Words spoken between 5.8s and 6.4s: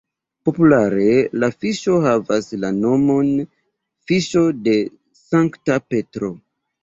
Petro".